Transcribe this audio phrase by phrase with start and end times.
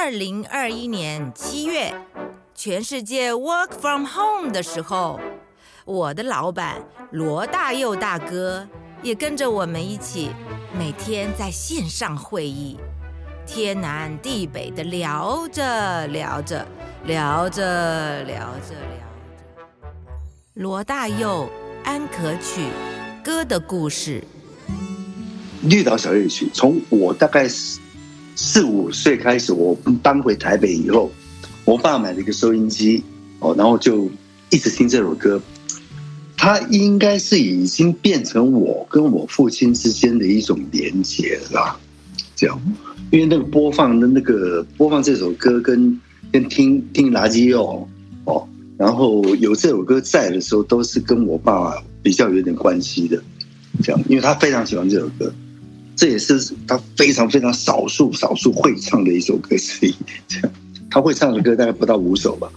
[0.00, 1.92] 二零二一年七月，
[2.54, 5.18] 全世界 work from home 的时候，
[5.84, 6.80] 我的老板
[7.10, 8.64] 罗大佑大哥
[9.02, 10.30] 也跟着我们一起，
[10.72, 12.78] 每天在线上会议，
[13.44, 16.64] 天南地北的聊着聊着
[17.04, 19.00] 聊着聊着聊
[19.58, 19.62] 着。
[20.54, 21.50] 罗大佑
[21.84, 22.68] 《安可曲》
[23.24, 24.22] 歌的故事。
[25.64, 27.80] 绿岛小夜曲，从我大概是
[28.40, 31.10] 四五岁开始，我搬回台北以后，
[31.64, 33.02] 我爸买了一个收音机，
[33.40, 34.08] 哦，然后就
[34.50, 35.42] 一直听这首歌。
[36.36, 41.76] 它应该是已经变成我跟我父亲之间的一种连结了，
[42.36, 42.60] 这样，
[43.10, 47.88] 因为那个播放的那个播放这首歌，跟跟听听垃圾哦
[48.24, 53.20] 哦，然后有这首歌在的时候，都是跟我爸爸比较有点关系的，
[53.82, 55.34] 这样，因为他非常喜欢这首歌。
[55.98, 59.92] 这也是他非常非常少数少数会唱的一首歌之一。
[60.28, 60.52] 这样，
[60.88, 62.48] 他会唱的歌大概不到五首吧，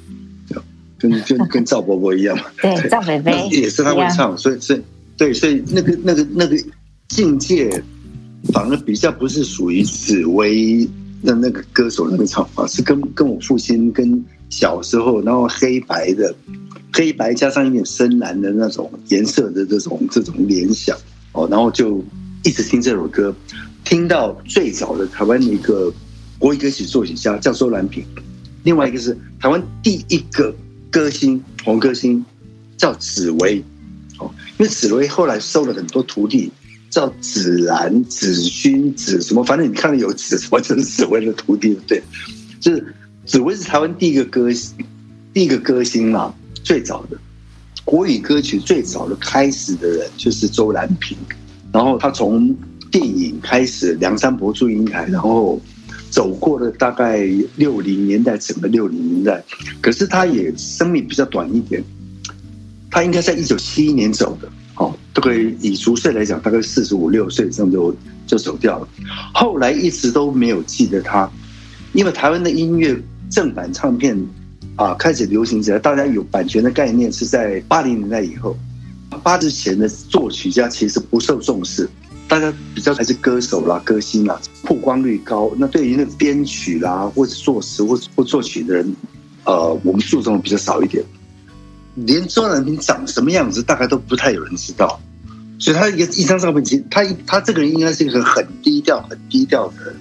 [0.99, 2.43] 跟跟跟赵伯伯一样嘛。
[2.61, 4.81] 对，赵北北也是他会唱，所以所以
[5.17, 6.55] 对，所以那个那个那个
[7.09, 7.83] 境界，
[8.53, 10.87] 反而比较不是属于紫薇
[11.23, 16.31] 的那个歌手那个唱法，是跟跟我父亲跟小时候，然后黑白的
[16.93, 20.95] 黑白加上一点深蓝的那种颜色的这种这种联想
[21.31, 22.05] 哦，然后就。
[22.43, 23.35] 一直听这首歌，
[23.83, 25.93] 听到最早的台湾的一个
[26.39, 28.03] 国语歌曲作曲家叫周兰平，
[28.63, 30.53] 另外一个是台湾第一个
[30.89, 32.23] 歌星红歌星
[32.77, 33.63] 叫紫薇，
[34.17, 36.51] 哦，因为紫薇后来收了很多徒弟，
[36.89, 42.01] 叫紫兰、紫薰、紫什么，反正你看到有紫什么就是紫薇的徒弟，对，
[42.59, 42.83] 就是
[43.25, 44.49] 紫薇是台湾第一个歌
[45.31, 46.33] 第一个歌星嘛，
[46.63, 47.17] 最早的
[47.85, 51.15] 国语歌曲最早的开始的人就是周兰平。
[51.73, 52.53] 然后他从
[52.91, 55.61] 电影开始，梁山伯祝英台，然后
[56.09, 59.41] 走过了大概六零年代，整个六零年代。
[59.79, 61.81] 可是他也生命比较短一点，
[62.89, 67.95] 他应该在一九七一年走的，哦，大概以足岁来讲，大概四十五六岁这样就
[68.27, 68.87] 就走掉了。
[69.33, 71.31] 后来一直都没有记得他，
[71.93, 74.17] 因为台湾的音乐正版唱片
[74.75, 78.57] 啊开始流行起来，大家有版权的概念是在八零年代以后。
[79.19, 81.87] 八之前的作曲家其实不受重视，
[82.27, 85.51] 大家比较还是歌手啦、歌星啦，曝光率高。
[85.57, 88.95] 那对于那个编曲啦，或者作词或或作曲的人，
[89.43, 91.03] 呃，我们注重的比较少一点。
[91.95, 94.99] 连周兰平长什么样子，大概都不太有人知道。
[95.59, 99.95] 所以他一一张照片，其实他他这个人应该是一个很低调、很低调的人，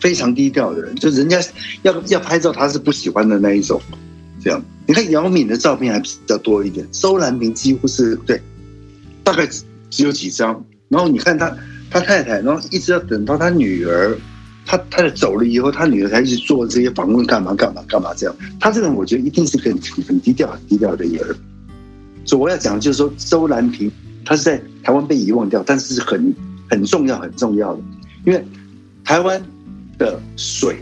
[0.00, 0.94] 非常低调的人。
[0.94, 1.38] 就人家
[1.82, 3.78] 要要拍照，他是不喜欢的那一种。
[4.40, 8.40] 这样，你看姚敏的照片还比较多一点，周兰平几乎是对，
[9.24, 9.48] 大概
[9.90, 10.64] 只有几张。
[10.88, 11.54] 然后你看他
[11.90, 14.16] 他太太，然后一直要等到他女儿，
[14.64, 18.34] 他太太走了以后，他女儿才一直做这些访问，干嘛干嘛干嘛这样。
[18.58, 21.36] 他这个人我觉得一定是很很低调、很低调的一个人。
[22.24, 23.90] 所以我要讲的就是说，周兰平
[24.24, 26.34] 他是在台湾被遗忘掉，但是是很
[26.70, 27.82] 很重要、很重要的，
[28.24, 28.42] 因为
[29.04, 29.42] 台湾
[29.98, 30.76] 的水，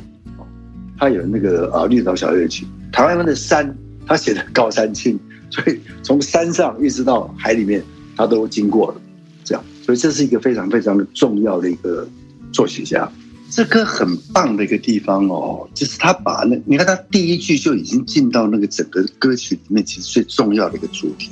[0.99, 2.67] 它有那个啊绿岛小乐曲。
[2.93, 3.77] 台湾的山，
[4.07, 5.19] 他写的高山青，
[5.51, 7.83] 所以从山上一直到海里面，
[8.17, 9.01] 他都经过了，
[9.45, 12.09] 这样，所以这是一个非常非常的重要的一个
[12.53, 13.11] 作曲家。
[13.49, 21.31] 这歌很棒的一个地方哦，就是他把那，你看他第一句就已经进到那个整个歌曲里面，其实最重要的一个主题，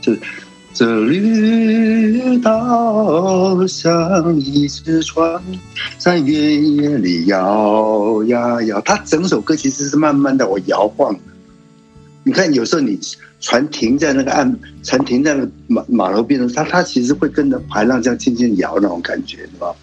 [0.00, 0.20] 就是
[0.78, 5.42] 这绿岛像一只船，
[5.98, 8.80] 在原野里摇呀摇。
[8.82, 11.12] 它整首歌其实是慢慢的我摇晃。
[12.22, 12.96] 你看，有时候你
[13.40, 19.74] 船停在那个岸，船停在那马马路边的它它其实会跟着海浪这样轻轻摇那种感觉，对吧？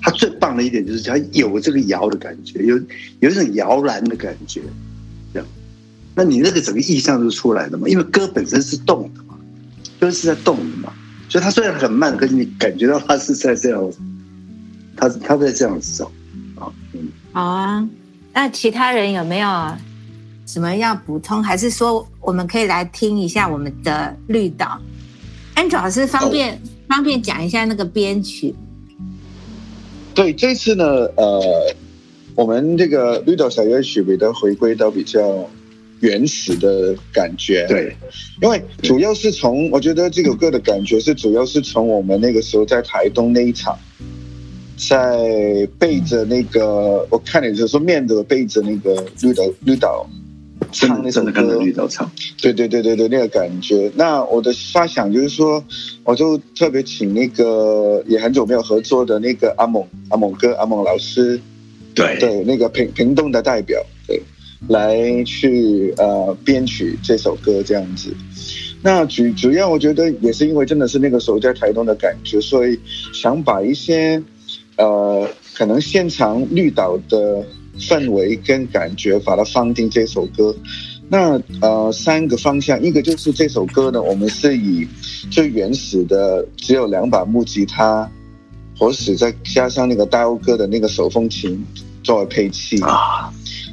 [0.00, 2.80] 它最棒的一点就是它有这个摇的感觉，有
[3.20, 4.62] 有一种摇篮的感觉，
[5.34, 5.46] 这样。
[6.14, 7.86] 那你那个整个意象就出来了嘛？
[7.86, 9.21] 因为歌本身是动的。
[10.02, 10.92] 都是在动的嘛，
[11.28, 13.92] 所以它虽然很慢，可是你感觉到它是在这样，
[14.96, 16.10] 它它在这样子走
[16.56, 16.66] 啊。
[16.92, 17.88] 嗯，好啊。
[18.34, 19.48] 那其他人有没有
[20.44, 21.40] 什么要补充？
[21.40, 24.76] 还是说我们可以来听一下我们的绿岛
[25.54, 28.52] ？Andrew 老师方便方便讲一下那个编曲？
[30.14, 30.84] 对，这次呢，
[31.14, 31.72] 呃，
[32.34, 35.48] 我们这个绿岛小夜曲比较回归到比较。
[36.02, 37.96] 原始的感觉，对，
[38.42, 43.78] 因为主要是从我觉得这首歌的感觉是主要是从我们那个时候在台东那一场，
[44.76, 50.10] 在背着那个我看你是说面的背着那个绿岛绿岛
[50.72, 52.10] 唱那首歌，绿岛唱，
[52.40, 53.90] 对对对对对那个感觉。
[53.94, 55.62] 那我的发想就是说，
[56.02, 61.40] 我就特别请那个也很久没有合作的那个阿猛阿猛哥阿猛老师。
[61.94, 62.18] 对。
[62.18, 64.01] 对，那个屏屏东的代表，对，
[64.68, 68.14] 来去呃编曲这首歌这样子。
[68.82, 72.78] 那主主要我觉得也是因为真的是那个时候在台东的感觉，所以
[73.12, 74.22] 想把一些
[74.76, 77.44] 呃可能现场绿岛的
[77.78, 80.54] 氛围跟感觉把它放进这首歌。
[81.08, 84.86] 那呃三个方向，一个就是这首歌呢，我们是以
[85.30, 88.10] 最原始的只有两把木吉他。
[88.78, 91.62] 或是再加上那个大欧哥的那个手风琴
[92.02, 93.32] 作为配器啊，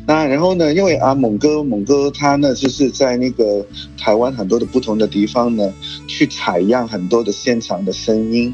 [0.10, 3.64] 那然后呢，因为啊猛哥猛哥他呢就是在那个
[3.96, 5.72] 台湾很多的不同的地方呢
[6.08, 8.52] 去采样很多的现场的声音，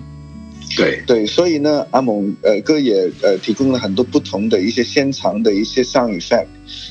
[0.75, 1.01] 对。
[1.07, 6.47] 对，所以呢阿猛呃哥也呃提供了很多不同的一些现场的一些 sound effect，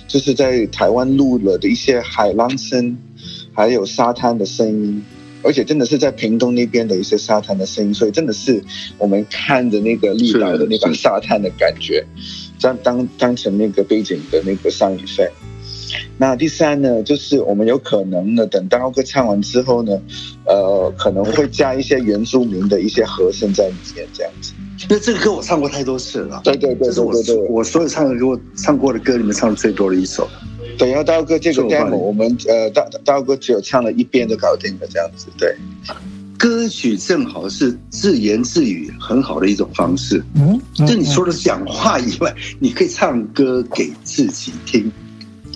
[0.09, 2.97] 就是在台湾录了的一些海浪声，
[3.53, 5.05] 还有沙滩的声音。
[5.47, 8.65] 而且真的是在屏东那边的一些沙滩的声音，所以真的是
[8.97, 12.03] 我们看着那个绿岛的那个沙滩的感觉，
[12.65, 15.31] 当当当成那个背景的那个上一份。
[16.17, 20.01] 那第三呢，就是我们有可能呢，等刀哥唱完之后呢，
[20.47, 24.55] 呃，可能会加一些原住民的一些和声在里面，这样子。
[24.89, 27.13] 那这个歌我唱过太多次了，对对对，这是我
[27.49, 30.27] 我所有唱的歌唱过的歌里面唱的最多的一首。
[30.79, 35.27] 对，然后刀哥这个 demo 我们呃刀刀哥只有唱了一遍就搞定了，这样子。
[35.39, 35.55] 对，
[36.39, 40.23] 歌曲正好是自言自语很好的一种方式。
[40.35, 44.91] 嗯，就你除了讲话以外，你可以唱歌给自己听。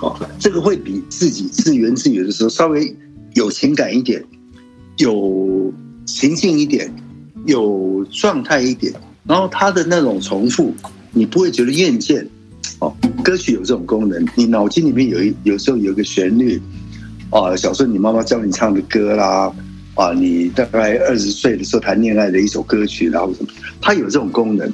[0.00, 2.96] 哦，这个会比自己自言自语的时候稍微
[3.34, 4.24] 有情感一点，
[4.98, 5.72] 有
[6.06, 6.92] 情境一点，
[7.46, 8.92] 有状态一点。
[9.24, 10.72] 然后它的那种重复，
[11.12, 12.24] 你不会觉得厌倦。
[12.78, 16.62] 哦，歌曲有这种功能，你脑筋里面有一有时候有个旋律，
[17.30, 19.52] 啊，小时候你妈妈教你唱的歌啦，
[19.98, 23.48] 啊，你大概二十岁的时候谈恋爱的一首歌曲，然后什么，
[23.80, 24.72] 它有这种功能，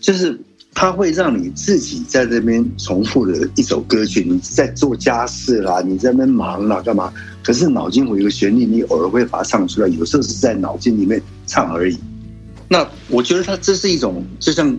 [0.00, 0.38] 就是
[0.72, 7.12] 它会让你自己在这边重复的一首歌曲，你在做家事啦，你在那边忙啦，干嘛？
[7.42, 11.98] 可是脑筋有一个旋律，你偶尔会把它唱出来，有时候是在脑筋里面唱而已。
[12.68, 14.78] 那我觉得它这是一种，就像。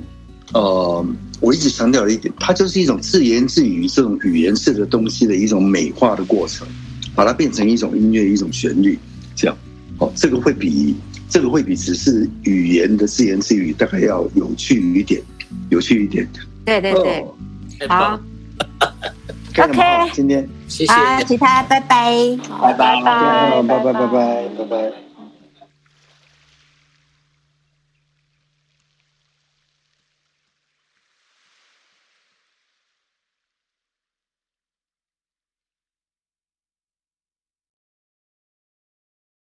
[0.54, 1.04] 呃，
[1.40, 6.68] 我一直强调的一点，它就是一种自言自语这种语言式的东西的一种美化的过程，
[7.16, 9.00] 把它变成一种音乐、一种旋律，
[9.36, 9.58] 这样，
[10.00, 10.96] 哦，这个会比
[11.30, 15.22] 这个会比只是语言的自言自语大概要有趣一点，
[15.70, 16.28] 有趣一点。
[16.66, 17.26] 对对对，
[17.88, 18.20] 好，
[19.58, 20.48] OK，今天。
[20.68, 22.12] 谢谢，好，其他拜拜，
[22.62, 25.13] 拜拜，拜拜，拜拜，拜拜。